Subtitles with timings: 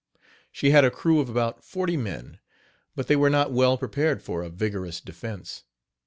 [0.51, 2.39] She had a crew of about forty men,
[2.95, 5.63] but they were not well prepared for a vigorous defense.